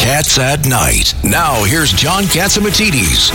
Cats 0.00 0.38
at 0.38 0.66
Night. 0.66 1.12
Now, 1.22 1.62
here's 1.62 1.92
John 1.92 2.22
Catsimatidis. 2.22 3.30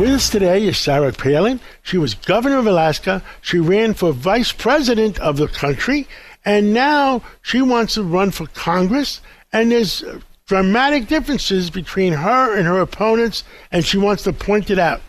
With 0.00 0.10
us 0.10 0.28
today 0.28 0.66
is 0.66 0.76
Sarah 0.76 1.12
Palin. 1.12 1.60
She 1.82 1.96
was 1.96 2.14
governor 2.14 2.58
of 2.58 2.66
Alaska. 2.66 3.22
She 3.40 3.60
ran 3.60 3.94
for 3.94 4.10
vice 4.10 4.50
president 4.50 5.20
of 5.20 5.36
the 5.36 5.46
country, 5.46 6.08
and 6.44 6.74
now 6.74 7.22
she 7.42 7.62
wants 7.62 7.94
to 7.94 8.02
run 8.02 8.32
for 8.32 8.48
Congress. 8.48 9.20
And 9.52 9.70
there's 9.70 10.02
dramatic 10.46 11.06
differences 11.06 11.70
between 11.70 12.12
her 12.12 12.58
and 12.58 12.66
her 12.66 12.80
opponents, 12.80 13.44
and 13.70 13.84
she 13.84 13.96
wants 13.96 14.24
to 14.24 14.32
point 14.32 14.70
it 14.70 14.78
out. 14.80 15.02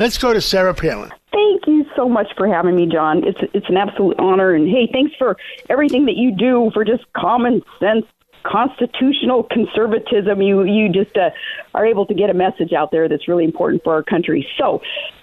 Let's 0.00 0.18
go 0.18 0.32
to 0.32 0.40
Sarah 0.40 0.74
Palin. 0.74 1.12
Thank 1.30 1.64
you 1.68 1.86
so 1.94 2.08
much 2.08 2.26
for 2.36 2.48
having 2.48 2.74
me, 2.74 2.86
John. 2.86 3.22
It's 3.24 3.38
it's 3.54 3.68
an 3.68 3.76
absolute 3.76 4.18
honor, 4.18 4.52
and 4.52 4.68
hey, 4.68 4.88
thanks 4.92 5.14
for 5.16 5.36
everything 5.68 6.06
that 6.06 6.16
you 6.16 6.32
do 6.36 6.72
for 6.74 6.84
just 6.84 7.04
common 7.12 7.62
sense, 7.78 8.04
constitutional 8.48 9.44
conservatism. 9.44 10.40
You 10.42 10.64
you 10.64 10.88
just 10.88 11.16
uh, 11.16 11.30
are 11.74 11.86
able 11.86 12.06
to 12.06 12.14
get 12.14 12.30
a 12.30 12.34
message 12.34 12.72
out 12.72 12.90
there 12.90 13.08
that's 13.08 13.28
really 13.28 13.44
important 13.44 13.84
for 13.84 13.94
our 13.94 14.02
country. 14.02 14.46
So, 14.58 14.80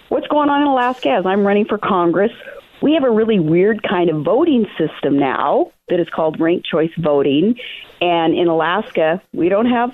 what's 0.08 0.26
going 0.28 0.48
on 0.48 0.62
in 0.62 0.68
Alaska? 0.68 1.10
As 1.10 1.26
I'm 1.26 1.46
running 1.46 1.66
for 1.66 1.78
Congress, 1.78 2.32
we 2.82 2.94
have 2.94 3.04
a 3.04 3.10
really 3.10 3.38
weird 3.38 3.82
kind 3.82 4.10
of 4.10 4.24
voting 4.24 4.66
system 4.78 5.18
now 5.18 5.72
that 5.88 6.00
is 6.00 6.08
called 6.08 6.40
ranked 6.40 6.66
choice 6.66 6.92
voting, 6.98 7.56
and 8.00 8.34
in 8.34 8.48
Alaska, 8.48 9.22
we 9.32 9.48
don't 9.48 9.66
have 9.66 9.90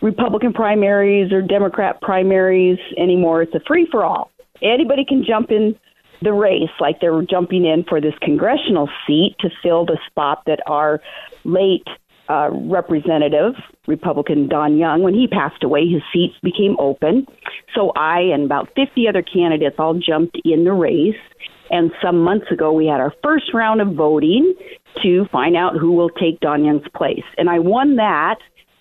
Republican 0.00 0.52
primaries 0.52 1.32
or 1.32 1.42
Democrat 1.42 2.00
primaries 2.00 2.78
anymore. 2.96 3.42
It's 3.42 3.54
a 3.54 3.60
free 3.66 3.88
for 3.90 4.04
all 4.04 4.30
anybody 4.62 5.04
can 5.04 5.24
jump 5.24 5.50
in 5.50 5.76
the 6.22 6.32
race, 6.32 6.70
like 6.80 7.00
they're 7.00 7.22
jumping 7.22 7.64
in 7.64 7.84
for 7.84 8.00
this 8.00 8.14
congressional 8.20 8.88
seat 9.06 9.36
to 9.40 9.50
fill 9.62 9.86
the 9.86 9.98
spot 10.08 10.42
that 10.46 10.60
our 10.66 11.00
late 11.44 11.86
uh, 12.28 12.50
representative, 12.52 13.54
Republican 13.86 14.48
Don 14.48 14.76
Young, 14.76 15.02
when 15.02 15.14
he 15.14 15.26
passed 15.26 15.62
away, 15.64 15.88
his 15.88 16.02
seat 16.12 16.32
became 16.42 16.76
open. 16.78 17.26
So 17.74 17.92
I 17.96 18.20
and 18.20 18.44
about 18.44 18.68
50 18.76 19.08
other 19.08 19.22
candidates 19.22 19.76
all 19.78 19.94
jumped 19.94 20.38
in 20.44 20.64
the 20.64 20.72
race. 20.72 21.16
And 21.70 21.90
some 22.02 22.22
months 22.22 22.46
ago, 22.50 22.72
we 22.72 22.86
had 22.86 23.00
our 23.00 23.12
first 23.22 23.52
round 23.52 23.80
of 23.80 23.94
voting 23.94 24.54
to 25.02 25.26
find 25.30 25.56
out 25.56 25.76
who 25.78 25.92
will 25.92 26.10
take 26.10 26.40
Don 26.40 26.64
Young's 26.64 26.88
place. 26.94 27.24
And 27.36 27.48
I 27.48 27.58
won 27.58 27.96
that 27.96 28.36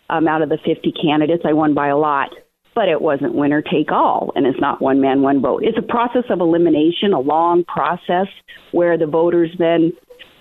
um, 0.09 0.28
out 0.28 0.42
of 0.42 0.50
the 0.50 0.58
50 0.66 0.94
candidates. 1.02 1.44
I 1.45 1.54
won 1.54 1.73
by 1.73 1.88
a 1.88 1.98
lot 1.98 2.30
but 2.78 2.88
it 2.88 3.02
wasn't 3.02 3.34
winner 3.34 3.59
take 3.59 3.92
all, 3.92 4.32
and 4.36 4.45
it's 4.45 4.59
not 4.59 4.80
one 4.80 5.02
man, 5.02 5.23
one 5.23 5.42
vote. 5.42 5.64
It's 5.64 5.80
a 5.80 5.82
process 5.82 6.26
of 6.30 6.42
elimination, 6.42 7.11
a 7.11 7.20
long 7.20 7.64
process 7.64 8.28
where 8.72 9.00
the 9.00 9.08
voters 9.08 9.50
then 9.58 9.94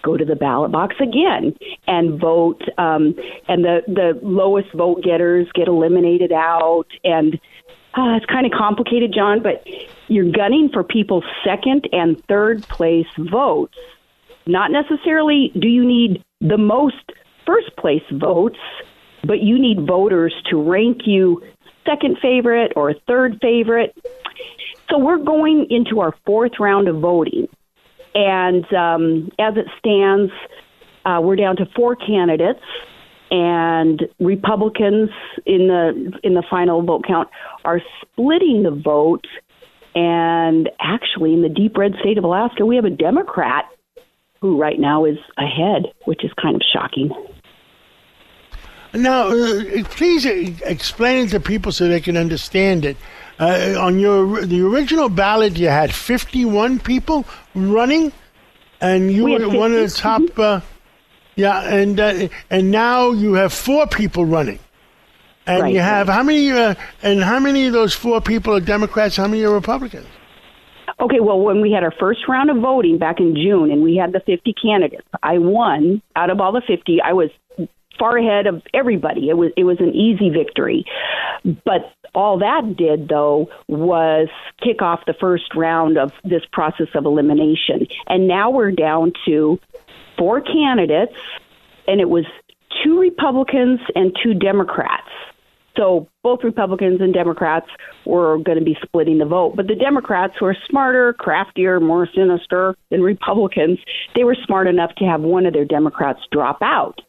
go 0.07 0.17
to 0.17 0.25
the 0.25 0.37
ballot 0.37 0.71
box 0.71 0.95
again 1.01 1.55
and 1.87 2.21
vote, 2.21 2.62
um, 2.79 3.15
and 3.49 3.65
the 3.65 3.83
the 3.87 4.19
lowest 4.23 4.73
vote 4.73 5.03
getters 5.03 5.48
get 5.55 5.67
eliminated 5.69 6.33
out, 6.33 6.87
and 7.05 7.35
uh, 7.98 8.17
it's 8.17 8.27
kind 8.27 8.47
of 8.47 8.53
complicated, 8.53 9.13
John. 9.13 9.43
But 9.43 9.67
you're 10.09 10.31
gunning 10.31 10.71
for 10.73 10.85
people's 10.85 11.25
second 11.45 11.89
and 11.93 12.23
third 12.27 12.63
place 12.69 13.09
votes. 13.19 13.77
Not 14.47 14.71
necessarily 14.71 15.51
do 15.59 15.69
you 15.69 15.85
need 15.85 16.23
the 16.41 16.59
most 16.59 17.13
first 17.45 17.77
place 17.77 18.05
votes, 18.13 18.59
but 19.25 19.41
you 19.41 19.59
need 19.59 19.87
voters 19.87 20.35
to 20.51 20.63
rank 20.63 21.03
you 21.05 21.43
second 21.85 22.19
favorite 22.23 22.73
or 22.77 22.95
third 23.09 23.39
favorite. 23.43 23.97
So 24.89 24.98
we're 24.98 25.19
going 25.19 25.67
into 25.70 26.01
our 26.01 26.15
fourth 26.25 26.53
round 26.61 26.87
of 26.89 27.01
voting. 27.01 27.48
And 28.17 28.64
um, 28.72 29.31
as 29.39 29.59
it 29.59 29.67
stands, 29.78 30.33
uh, 31.05 31.20
we're 31.22 31.36
down 31.36 31.56
to 31.56 31.67
four 31.77 31.95
candidates, 31.95 32.62
and 33.31 34.03
Republicans 34.19 35.11
in 35.45 35.69
the 35.69 36.19
in 36.25 36.33
the 36.33 36.42
final 36.48 36.81
vote 36.83 37.05
count 37.06 37.28
are 37.64 37.83
splitting 38.00 38.62
the 38.62 38.70
vote. 38.70 39.27
And 39.95 40.70
actually, 40.81 41.35
in 41.35 41.42
the 41.42 41.51
deep 41.51 41.77
red 41.77 41.92
state 42.01 42.17
of 42.17 42.24
Alaska, 42.24 42.64
we 42.64 42.77
have 42.77 42.86
a 42.86 42.91
Democrat 42.91 43.67
who 44.41 44.58
right 44.58 44.80
now 44.80 45.05
is 45.05 45.18
ahead, 45.36 45.92
which 46.07 46.24
is 46.24 46.30
kind 46.41 46.57
of 46.57 46.62
shocking. 46.73 47.11
Now, 48.95 49.29
uh, 49.29 49.85
please 49.85 50.24
explain 50.24 51.27
it 51.27 51.30
to 51.30 51.41
people 51.41 51.70
so 51.70 51.86
they 51.86 52.01
can 52.01 52.17
understand 52.17 52.86
it. 52.86 52.96
Uh, 53.39 53.74
on 53.79 53.98
your 53.98 54.47
the 54.47 54.63
original 54.63 55.08
ballot, 55.08 55.58
you 55.58 55.69
had 55.69 55.95
51 55.95 56.80
people 56.80 57.27
running, 57.55 58.13
and 58.80 59.13
you 59.13 59.24
were 59.24 59.48
one 59.48 59.74
of 59.74 59.80
the 59.80 59.95
top. 59.95 60.23
Uh, 60.39 60.61
yeah, 61.35 61.61
and 61.63 62.01
uh, 62.01 62.29
and 62.48 62.70
now 62.70 63.11
you 63.11 63.35
have 63.35 63.52
four 63.52 63.86
people 63.86 64.24
running, 64.24 64.58
and 65.47 65.64
right, 65.64 65.74
you 65.74 65.80
have 65.80 66.08
right. 66.08 66.14
how 66.14 66.23
many? 66.23 66.51
Uh, 66.51 66.74
and 67.02 67.23
how 67.23 67.39
many 67.39 67.67
of 67.67 67.74
those 67.74 67.92
four 67.92 68.23
people 68.23 68.55
are 68.55 68.61
Democrats? 68.61 69.17
How 69.17 69.29
many 69.29 69.45
are 69.45 69.53
Republicans? 69.53 70.07
Okay, 70.98 71.20
well, 71.20 71.39
when 71.39 71.61
we 71.61 71.73
had 71.73 71.85
our 71.85 71.92
first 72.01 72.20
round 72.27 72.48
of 72.48 72.57
voting 72.57 72.97
back 72.97 73.20
in 73.20 73.35
June, 73.35 73.70
and 73.70 73.83
we 73.83 73.97
had 73.97 74.13
the 74.13 74.20
50 74.20 74.55
candidates, 74.55 75.07
I 75.23 75.36
won 75.36 76.01
out 76.14 76.30
of 76.30 76.41
all 76.41 76.53
the 76.53 76.63
50. 76.67 77.03
I 77.03 77.13
was 77.13 77.29
far 77.98 78.17
ahead 78.17 78.47
of 78.47 78.63
everybody. 78.73 79.29
It 79.29 79.35
was 79.35 79.53
it 79.57 79.64
was 79.64 79.79
an 79.80 79.95
easy 79.95 80.30
victory. 80.30 80.85
But 81.45 81.92
all 82.14 82.39
that 82.39 82.77
did 82.77 83.08
though 83.08 83.48
was 83.68 84.28
kick 84.62 84.83
off 84.83 85.00
the 85.06 85.14
first 85.14 85.55
round 85.55 85.98
of 85.98 86.12
this 86.24 86.42
process 86.52 86.89
of 86.94 87.05
elimination. 87.05 87.86
And 88.06 88.28
now 88.28 88.50
we're 88.50 88.72
down 88.72 89.12
to 89.27 89.58
four 90.18 90.40
candidates 90.40 91.14
and 91.86 92.00
it 92.00 92.08
was 92.08 92.24
two 92.83 92.98
Republicans 92.98 93.80
and 93.94 94.17
two 94.22 94.34
Democrats. 94.34 95.08
So 95.77 96.08
both 96.22 96.42
Republicans 96.42 97.00
and 97.00 97.12
Democrats 97.12 97.67
were 98.06 98.38
going 98.38 98.58
to 98.58 98.64
be 98.64 98.78
splitting 98.83 99.18
the 99.18 99.27
vote. 99.27 99.56
But 99.56 99.67
the 99.67 99.74
Democrats 99.74 100.33
who 100.38 100.46
are 100.46 100.56
smarter, 100.68 101.12
craftier, 101.12 101.80
more 101.80 102.08
sinister 102.14 102.74
than 102.90 103.02
Republicans, 103.02 103.78
they 104.14 104.24
were 104.24 104.36
smart 104.46 104.68
enough 104.68 104.94
to 104.96 105.05
have 105.05 105.20
one 105.20 105.44
of 105.44 105.52
their 105.52 105.67
Democrats 105.67 106.20
drop 106.33 106.62
out 106.62 107.02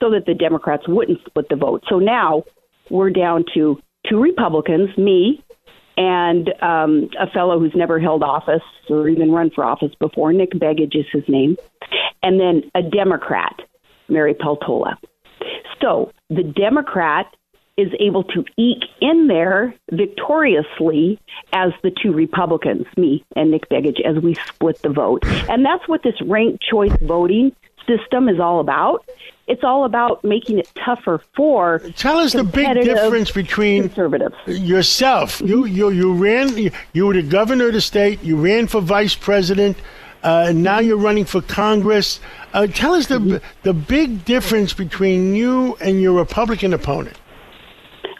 so 0.00 0.10
that 0.10 0.26
the 0.26 0.34
Democrats 0.34 0.86
wouldn't 0.86 1.18
split 1.26 1.48
the 1.48 1.56
vote. 1.56 1.82
So 1.88 1.98
now 1.98 2.44
we're 2.90 3.10
down 3.10 3.44
to 3.54 3.80
two 4.08 4.20
Republicans, 4.20 4.96
me, 4.96 5.42
and 5.96 6.48
um, 6.62 7.10
a 7.20 7.28
fellow 7.30 7.58
who's 7.58 7.74
never 7.74 8.00
held 8.00 8.22
office 8.22 8.62
or 8.88 9.08
even 9.08 9.30
run 9.30 9.50
for 9.50 9.64
office 9.64 9.92
before. 10.00 10.32
Nick 10.32 10.52
Begich 10.52 10.96
is 10.96 11.06
his 11.12 11.24
name, 11.28 11.56
and 12.22 12.40
then 12.40 12.70
a 12.74 12.82
Democrat, 12.82 13.54
Mary 14.08 14.34
Peltola. 14.34 14.96
So 15.80 16.12
the 16.30 16.42
Democrat 16.42 17.26
is 17.76 17.88
able 18.00 18.22
to 18.24 18.44
eke 18.58 18.84
in 19.00 19.28
there 19.28 19.74
victoriously 19.90 21.18
as 21.52 21.72
the 21.82 21.90
two 21.90 22.12
Republicans, 22.12 22.86
me 22.96 23.24
and 23.34 23.50
Nick 23.50 23.68
Begich, 23.70 24.00
as 24.04 24.22
we 24.22 24.34
split 24.34 24.80
the 24.82 24.90
vote. 24.90 25.24
And 25.48 25.64
that's 25.64 25.88
what 25.88 26.02
this 26.02 26.20
ranked 26.22 26.62
choice 26.62 26.96
voting 27.00 27.52
system 27.86 28.28
is 28.28 28.40
all 28.40 28.60
about. 28.60 29.04
It's 29.48 29.64
all 29.64 29.84
about 29.84 30.22
making 30.22 30.58
it 30.58 30.70
tougher 30.84 31.20
for. 31.34 31.80
Tell 31.96 32.18
us 32.18 32.32
the 32.32 32.44
big 32.44 32.74
difference 32.84 33.30
between 33.30 33.88
conservatives. 33.88 34.36
yourself. 34.46 35.40
You 35.40 35.64
you 35.64 35.90
you 35.90 36.14
ran. 36.14 36.56
You, 36.56 36.70
you, 36.92 37.06
were 37.06 37.14
the 37.14 37.22
governor 37.22 37.66
of 37.66 37.72
the 37.72 37.80
state. 37.80 38.22
You 38.22 38.36
ran 38.36 38.66
for 38.68 38.80
vice 38.80 39.14
president. 39.14 39.76
Uh, 40.22 40.46
and 40.48 40.62
now 40.62 40.78
you're 40.78 40.96
running 40.96 41.24
for 41.24 41.42
Congress. 41.42 42.20
Uh, 42.54 42.68
tell 42.68 42.94
us 42.94 43.08
the 43.08 43.18
mm-hmm. 43.18 43.44
the 43.64 43.74
big 43.74 44.24
difference 44.24 44.72
between 44.72 45.34
you 45.34 45.76
and 45.80 46.00
your 46.00 46.16
Republican 46.16 46.72
opponent. 46.72 47.16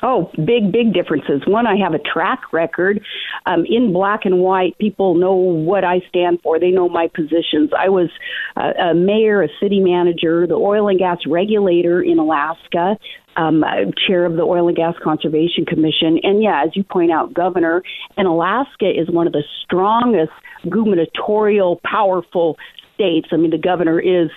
Oh, 0.05 0.31
big, 0.37 0.73
big 0.73 0.93
differences. 0.93 1.43
One, 1.47 1.67
I 1.67 1.77
have 1.77 1.95
a 1.95 2.01
track 2.01 2.53
record 2.53 3.01
um, 3.47 3.65
in 3.69 3.93
black 3.93 4.25
and 4.25 4.41
white. 4.41 4.77
People 4.79 5.15
know 5.15 5.33
what 5.33 5.85
I 5.85 6.01
stand 6.09 6.41
for. 6.43 6.59
They 6.59 6.71
know 6.71 6.89
my 6.89 7.09
positions. 7.15 7.71
I 7.79 7.89
was 7.89 8.11
uh, 8.57 8.91
a 8.91 8.95
mayor, 8.95 9.43
a 9.43 9.49
city 9.61 9.79
manager, 9.79 10.47
the 10.47 10.55
oil 10.55 10.89
and 10.89 10.99
gas 10.99 11.19
regulator 11.27 12.03
in 12.03 12.19
Alaska, 12.19 12.97
um, 13.37 13.63
chair 14.07 14.25
of 14.25 14.35
the 14.35 14.43
Oil 14.43 14.69
and 14.69 14.77
Gas 14.77 14.95
Conservation 15.03 15.65
Commission, 15.65 16.19
and 16.23 16.43
yeah, 16.43 16.65
as 16.65 16.71
you 16.75 16.85
point 16.85 17.11
out, 17.11 17.33
governor. 17.33 17.83
And 18.17 18.27
Alaska 18.27 18.91
is 18.91 19.09
one 19.09 19.27
of 19.27 19.33
the 19.33 19.45
strongest 19.65 20.33
gubernatorial, 20.69 21.81
powerful 21.85 22.59
states. 22.95 23.29
I 23.33 23.37
mean, 23.37 23.51
the 23.51 23.59
governor 23.59 24.01
is 24.01 24.31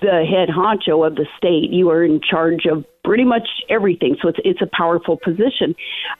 the 0.00 0.24
head 0.24 0.48
honcho 0.48 1.06
of 1.06 1.16
the 1.16 1.26
state. 1.36 1.70
You 1.70 1.90
are 1.90 2.04
in 2.04 2.20
charge 2.20 2.66
of 2.66 2.84
pretty 3.04 3.24
much 3.24 3.48
everything. 3.68 4.16
So 4.20 4.28
it's 4.28 4.38
it's 4.44 4.62
a 4.62 4.68
powerful 4.76 5.16
position. 5.16 5.74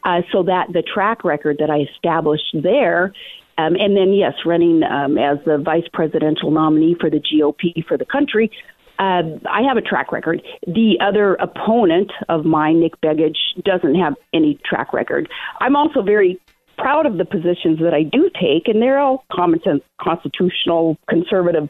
Uh, 0.05 0.23
so 0.33 0.43
that 0.45 0.73
the 0.73 0.83
track 0.83 1.25
record 1.25 1.59
that 1.59 1.71
I 1.71 1.81
established 1.95 2.55
there. 2.55 3.13
Um, 3.57 3.77
and 3.77 3.97
then, 3.97 4.13
yes, 4.13 4.33
running 4.45 4.83
um, 4.83 5.17
as 5.17 5.39
the 5.47 5.59
vice 5.59 5.87
presidential 5.93 6.51
nominee 6.51 6.97
for 6.99 7.09
the 7.09 7.21
GOP 7.21 7.87
for 7.87 7.97
the 7.97 8.05
country, 8.05 8.51
uh, 8.99 9.23
I 9.49 9.63
have 9.67 9.77
a 9.77 9.81
track 9.81 10.13
record. 10.13 10.43
The 10.67 10.99
other 11.01 11.35
opponent 11.35 12.13
of 12.29 12.45
mine, 12.45 12.81
Nick 12.81 13.01
Begich, 13.01 13.37
doesn't 13.65 13.95
have 13.95 14.15
any 14.33 14.59
track 14.65 14.93
record. 14.93 15.29
I'm 15.61 15.77
also 15.77 16.03
very 16.03 16.41
proud 16.79 17.07
of 17.07 17.19
the 17.19 17.25
positions 17.25 17.79
that 17.81 17.95
I 17.95 18.03
do 18.03 18.31
take, 18.35 18.69
and 18.69 18.83
they're 18.83 18.99
all 18.99 19.25
common 19.33 19.61
sense, 19.63 19.83
constitutional, 20.01 20.97
conservative 21.09 21.69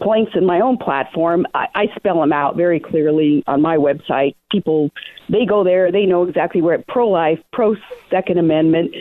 planks 0.00 0.32
in 0.34 0.44
my 0.44 0.60
own 0.60 0.76
platform, 0.76 1.46
I, 1.54 1.66
I 1.74 1.86
spell 1.96 2.20
them 2.20 2.32
out 2.32 2.56
very 2.56 2.80
clearly 2.80 3.42
on 3.46 3.62
my 3.62 3.76
website. 3.76 4.34
People, 4.50 4.90
they 5.28 5.46
go 5.46 5.64
there, 5.64 5.90
they 5.90 6.06
know 6.06 6.24
exactly 6.24 6.62
where 6.62 6.74
it 6.74 6.86
pro 6.86 7.08
life, 7.08 7.38
pro 7.52 7.76
Second 8.10 8.38
Amendment, 8.38 8.94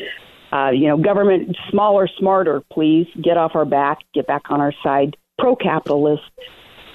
uh, 0.52 0.70
you 0.70 0.88
know, 0.88 0.98
government 0.98 1.56
smaller, 1.70 2.08
smarter, 2.18 2.62
please 2.72 3.08
get 3.22 3.38
off 3.38 3.56
our 3.56 3.66
back, 3.66 4.00
get 4.14 4.28
back 4.28 4.44
on 4.50 4.62
our 4.62 4.74
side, 4.84 5.18
pro 5.38 5.56
capitalist, 5.56 6.24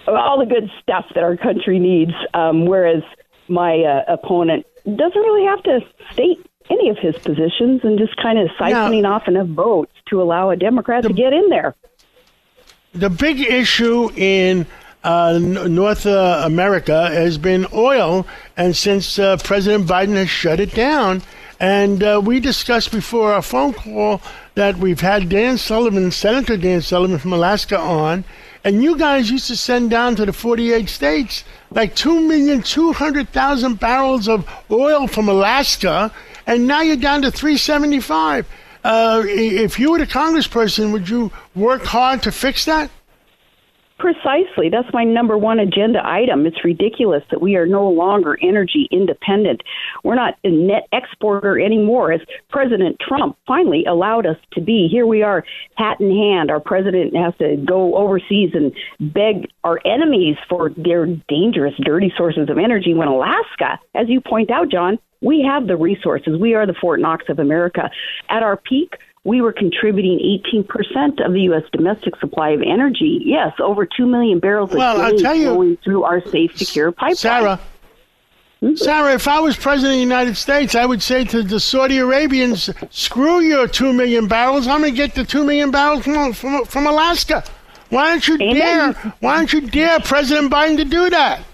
all 0.06 0.38
the 0.38 0.46
good 0.46 0.70
stuff 0.82 1.04
that 1.14 1.22
our 1.22 1.36
country 1.36 1.78
needs. 1.78 2.12
Um, 2.32 2.66
whereas 2.66 3.02
my 3.48 3.80
uh, 3.80 4.14
opponent 4.14 4.64
doesn't 4.84 5.20
really 5.20 5.46
have 5.46 5.62
to 5.64 5.80
state 6.12 6.38
any 6.70 6.88
of 6.88 6.96
his 6.98 7.16
positions 7.16 7.80
and 7.82 7.98
just 7.98 8.16
kind 8.16 8.38
of 8.38 8.48
siphoning 8.58 9.08
off 9.08 9.26
enough 9.26 9.48
votes 9.48 9.92
to 10.08 10.22
allow 10.22 10.50
a 10.50 10.56
Democrat 10.56 11.02
the, 11.02 11.08
to 11.08 11.14
get 11.14 11.32
in 11.32 11.48
there. 11.48 11.74
The 12.92 13.08
big 13.08 13.38
issue 13.38 14.10
in 14.16 14.66
uh, 15.04 15.38
North 15.40 16.06
uh, 16.06 16.42
America 16.44 17.08
has 17.08 17.38
been 17.38 17.68
oil, 17.72 18.26
and 18.56 18.76
since 18.76 19.16
uh, 19.16 19.36
President 19.36 19.88
Biden 19.88 20.16
has 20.16 20.28
shut 20.28 20.58
it 20.58 20.74
down, 20.74 21.22
and 21.60 22.02
uh, 22.02 22.20
we 22.24 22.40
discussed 22.40 22.90
before 22.90 23.32
our 23.32 23.42
phone 23.42 23.74
call 23.74 24.20
that 24.56 24.78
we've 24.78 25.02
had 25.02 25.28
Dan 25.28 25.56
Sullivan, 25.56 26.10
Senator 26.10 26.56
Dan 26.56 26.80
Sullivan 26.80 27.20
from 27.20 27.32
Alaska, 27.32 27.78
on, 27.78 28.24
and 28.64 28.82
you 28.82 28.98
guys 28.98 29.30
used 29.30 29.46
to 29.46 29.56
send 29.56 29.90
down 29.90 30.16
to 30.16 30.26
the 30.26 30.32
48 30.32 30.88
states 30.88 31.44
like 31.70 31.94
2,200,000 31.94 33.78
barrels 33.78 34.26
of 34.26 34.50
oil 34.68 35.06
from 35.06 35.28
Alaska, 35.28 36.10
and 36.44 36.66
now 36.66 36.80
you're 36.80 36.96
down 36.96 37.22
to 37.22 37.30
375. 37.30 38.48
Uh, 38.82 39.22
if 39.26 39.78
you 39.78 39.92
were 39.92 39.98
the 39.98 40.06
congressperson, 40.06 40.92
would 40.92 41.08
you 41.08 41.30
work 41.54 41.84
hard 41.84 42.22
to 42.22 42.32
fix 42.32 42.64
that? 42.64 42.90
Precisely. 43.98 44.70
That's 44.70 44.88
my 44.94 45.04
number 45.04 45.36
one 45.36 45.58
agenda 45.58 46.00
item. 46.02 46.46
It's 46.46 46.64
ridiculous 46.64 47.22
that 47.30 47.42
we 47.42 47.56
are 47.56 47.66
no 47.66 47.86
longer 47.86 48.38
energy 48.42 48.88
independent. 48.90 49.60
We're 50.02 50.14
not 50.14 50.36
a 50.42 50.48
net 50.48 50.88
exporter 50.90 51.60
anymore, 51.60 52.10
as 52.10 52.22
President 52.48 52.96
Trump 53.06 53.36
finally 53.46 53.84
allowed 53.84 54.24
us 54.24 54.38
to 54.54 54.62
be. 54.62 54.88
Here 54.90 55.06
we 55.06 55.22
are, 55.22 55.44
hat 55.76 56.00
in 56.00 56.16
hand. 56.16 56.50
Our 56.50 56.60
president 56.60 57.14
has 57.14 57.34
to 57.40 57.62
go 57.68 57.94
overseas 57.94 58.52
and 58.54 58.72
beg 59.12 59.50
our 59.64 59.78
enemies 59.84 60.36
for 60.48 60.70
their 60.78 61.04
dangerous, 61.28 61.74
dirty 61.84 62.10
sources 62.16 62.48
of 62.48 62.56
energy 62.56 62.94
when 62.94 63.08
Alaska, 63.08 63.78
as 63.94 64.08
you 64.08 64.22
point 64.22 64.50
out, 64.50 64.70
John, 64.70 64.98
we 65.20 65.42
have 65.42 65.66
the 65.66 65.76
resources. 65.76 66.38
We 66.38 66.54
are 66.54 66.66
the 66.66 66.74
Fort 66.74 67.00
Knox 67.00 67.26
of 67.28 67.38
America. 67.38 67.90
At 68.28 68.42
our 68.42 68.56
peak, 68.56 68.96
we 69.24 69.42
were 69.42 69.52
contributing 69.52 70.18
18% 70.54 71.24
of 71.24 71.32
the 71.32 71.42
U.S. 71.42 71.64
domestic 71.72 72.16
supply 72.16 72.50
of 72.50 72.62
energy. 72.62 73.20
Yes, 73.24 73.52
over 73.60 73.86
2 73.86 74.06
million 74.06 74.38
barrels 74.38 74.70
well, 74.70 75.14
a 75.14 75.16
day 75.16 75.40
you, 75.40 75.44
going 75.44 75.76
through 75.84 76.04
our 76.04 76.26
safe, 76.28 76.56
secure 76.56 76.90
pipeline. 76.90 77.16
Sarah, 77.16 77.60
mm-hmm. 78.62 78.76
Sarah, 78.76 79.12
if 79.12 79.28
I 79.28 79.40
was 79.40 79.56
president 79.56 79.92
of 79.92 79.96
the 79.96 80.00
United 80.00 80.36
States, 80.36 80.74
I 80.74 80.86
would 80.86 81.02
say 81.02 81.24
to 81.24 81.42
the 81.42 81.60
Saudi 81.60 81.98
Arabians, 81.98 82.70
screw 82.88 83.40
your 83.40 83.68
2 83.68 83.92
million 83.92 84.26
barrels. 84.26 84.66
I'm 84.66 84.80
going 84.80 84.92
to 84.92 84.96
get 84.96 85.14
the 85.14 85.24
2 85.24 85.44
million 85.44 85.70
barrels 85.70 86.04
from, 86.04 86.32
from, 86.32 86.64
from 86.64 86.86
Alaska. 86.86 87.44
Why 87.90 88.08
don't 88.08 88.26
you 88.26 88.34
Amen. 88.36 88.54
dare? 88.54 88.92
Why 89.20 89.36
don't 89.36 89.52
you 89.52 89.60
dare 89.62 90.00
President 90.00 90.50
Biden 90.50 90.78
to 90.78 90.84
do 90.84 91.10
that? 91.10 91.44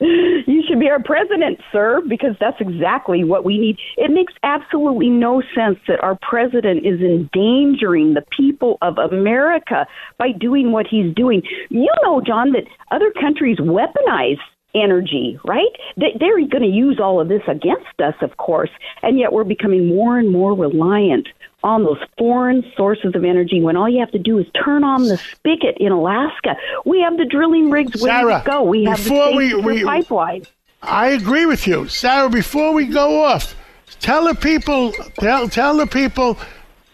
You 0.00 0.62
should 0.68 0.78
be 0.78 0.90
our 0.90 1.02
president, 1.02 1.58
sir, 1.72 2.02
because 2.06 2.36
that's 2.38 2.60
exactly 2.60 3.24
what 3.24 3.44
we 3.44 3.58
need. 3.58 3.78
It 3.96 4.10
makes 4.10 4.34
absolutely 4.42 5.08
no 5.08 5.42
sense 5.54 5.78
that 5.88 6.00
our 6.00 6.18
president 6.20 6.84
is 6.84 7.00
endangering 7.00 8.14
the 8.14 8.24
people 8.30 8.78
of 8.82 8.98
America 8.98 9.86
by 10.18 10.32
doing 10.32 10.72
what 10.72 10.86
he's 10.86 11.14
doing. 11.14 11.42
You 11.70 11.90
know, 12.02 12.20
John, 12.20 12.52
that 12.52 12.64
other 12.90 13.10
countries 13.10 13.58
weaponize 13.58 14.38
energy, 14.74 15.38
right? 15.44 15.70
They're 15.96 16.46
going 16.46 16.62
to 16.62 16.68
use 16.68 17.00
all 17.00 17.18
of 17.20 17.28
this 17.28 17.42
against 17.48 17.98
us, 17.98 18.14
of 18.20 18.36
course, 18.36 18.70
and 19.02 19.18
yet 19.18 19.32
we're 19.32 19.44
becoming 19.44 19.88
more 19.88 20.18
and 20.18 20.30
more 20.30 20.54
reliant 20.54 21.28
on 21.66 21.82
those 21.82 21.98
foreign 22.16 22.64
sources 22.76 23.14
of 23.16 23.24
energy 23.24 23.60
when 23.60 23.76
all 23.76 23.88
you 23.88 23.98
have 23.98 24.12
to 24.12 24.20
do 24.20 24.38
is 24.38 24.46
turn 24.64 24.84
on 24.84 25.02
the 25.02 25.16
spigot 25.16 25.76
in 25.78 25.90
Alaska. 25.90 26.56
We 26.84 27.00
have 27.00 27.16
the 27.16 27.24
drilling 27.24 27.70
rigs 27.70 28.00
ready 28.00 28.28
to 28.28 28.42
go. 28.46 28.62
We 28.62 28.84
have 28.84 29.04
the 29.04 29.32
we, 29.34 29.54
we, 29.54 29.84
pipeline. 29.84 30.46
I 30.80 31.08
agree 31.08 31.44
with 31.44 31.66
you, 31.66 31.88
Sarah. 31.88 32.30
Before 32.30 32.72
we 32.72 32.86
go 32.86 33.24
off, 33.24 33.56
tell 33.98 34.26
the 34.26 34.34
people, 34.34 34.92
tell, 35.18 35.48
tell 35.48 35.76
the 35.76 35.88
people, 35.88 36.38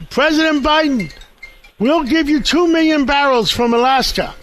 President 0.09 0.65
Biden 0.65 1.13
we'll 1.79 2.05
give 2.05 2.29
you 2.29 2.41
two 2.41 2.67
million 2.69 3.05
barrels 3.05 3.51
from 3.51 3.75
Alaska. 3.75 4.35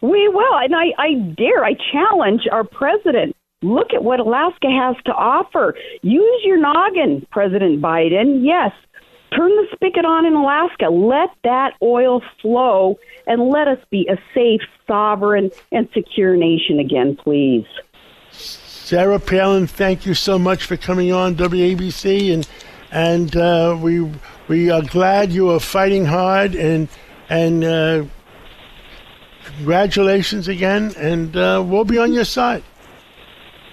We 0.00 0.26
will, 0.26 0.56
and 0.58 0.74
I, 0.74 0.92
I 0.98 1.14
dare, 1.14 1.64
I 1.64 1.74
challenge 1.92 2.48
our 2.50 2.64
president 2.64 3.36
Look 3.62 3.94
at 3.94 4.02
what 4.02 4.20
Alaska 4.20 4.68
has 4.68 4.96
to 5.04 5.12
offer. 5.12 5.74
Use 6.02 6.42
your 6.44 6.58
noggin, 6.58 7.26
President 7.30 7.80
Biden. 7.80 8.44
Yes, 8.44 8.72
turn 9.36 9.50
the 9.50 9.66
spigot 9.72 10.04
on 10.04 10.26
in 10.26 10.34
Alaska. 10.34 10.86
Let 10.90 11.30
that 11.44 11.74
oil 11.80 12.22
flow 12.40 12.98
and 13.26 13.48
let 13.48 13.68
us 13.68 13.78
be 13.90 14.08
a 14.08 14.16
safe, 14.34 14.62
sovereign, 14.86 15.50
and 15.70 15.88
secure 15.94 16.36
nation 16.36 16.80
again, 16.80 17.16
please. 17.16 17.66
Sarah 18.30 19.20
Palin, 19.20 19.66
thank 19.66 20.06
you 20.06 20.14
so 20.14 20.38
much 20.38 20.64
for 20.64 20.76
coming 20.76 21.12
on 21.12 21.36
WABC, 21.36 22.34
and 22.34 22.48
and 22.90 23.36
uh, 23.36 23.78
we 23.80 24.10
we 24.48 24.70
are 24.70 24.82
glad 24.82 25.30
you 25.32 25.50
are 25.50 25.60
fighting 25.60 26.04
hard, 26.04 26.54
and 26.54 26.88
and 27.28 27.64
uh, 27.64 28.04
congratulations 29.44 30.48
again, 30.48 30.92
and 30.96 31.36
uh, 31.36 31.62
we'll 31.64 31.84
be 31.84 31.98
on 31.98 32.12
your 32.12 32.24
side. 32.24 32.64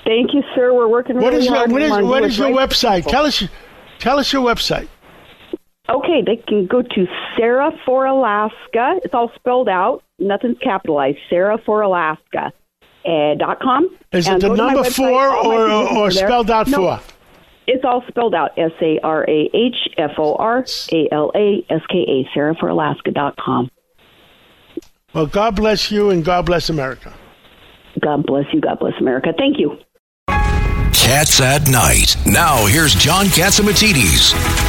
Thank 0.09 0.33
you, 0.33 0.41
sir. 0.55 0.73
We're 0.73 0.87
working 0.87 1.17
really 1.17 1.25
what 1.29 1.33
is 1.35 1.47
hard. 1.47 1.69
Your, 1.69 1.73
what 1.79 1.81
is, 1.83 2.07
what 2.07 2.23
is 2.23 2.37
your 2.39 2.49
website? 2.49 3.05
Tell 3.05 3.27
us, 3.27 3.43
tell 3.99 4.17
us 4.17 4.33
your 4.33 4.43
website. 4.43 4.87
Okay, 5.87 6.23
they 6.25 6.37
can 6.37 6.65
go 6.65 6.81
to 6.81 7.05
Sarah 7.37 7.69
for 7.85 8.07
Alaska. 8.07 8.99
It's 9.03 9.13
all 9.13 9.31
spelled 9.35 9.69
out. 9.69 10.01
Nothing's 10.17 10.57
capitalized. 10.63 11.19
Sarah 11.29 11.59
for 11.63 11.81
Alaska. 11.81 12.51
Uh, 13.05 13.35
dot 13.35 13.59
com. 13.59 13.95
Is 14.11 14.27
it 14.27 14.41
the 14.41 14.49
number 14.55 14.83
four 14.83 15.29
or, 15.29 15.69
or 15.69 16.09
spelled 16.09 16.49
out 16.49 16.67
no, 16.67 16.77
four? 16.77 16.99
It's 17.67 17.85
all 17.85 18.03
spelled 18.07 18.33
out. 18.33 18.57
S 18.57 18.71
A 18.81 18.99
R 19.03 19.23
A 19.29 19.49
H 19.53 19.89
F 19.95 20.13
O 20.17 20.33
R 20.37 20.65
A 20.91 21.09
L 21.11 21.31
A 21.35 21.63
S 21.69 21.81
K 21.87 21.97
A. 21.99 22.29
Sarah 22.33 22.55
for 22.59 22.69
Alaska 22.69 23.11
dot 23.11 23.37
com. 23.37 23.69
Well, 25.13 25.27
God 25.27 25.55
bless 25.55 25.91
you 25.91 26.09
and 26.09 26.25
God 26.25 26.47
bless 26.47 26.67
America. 26.67 27.13
God 28.01 28.25
bless 28.25 28.45
you. 28.51 28.59
God 28.59 28.79
bless 28.79 28.93
America. 28.99 29.33
Thank 29.37 29.59
you. 29.59 29.77
Cats 31.09 31.41
at 31.41 31.67
Night. 31.67 32.17
Now, 32.27 32.67
here's 32.67 32.93
John 32.93 33.25
Catsimatidis. 33.25 34.68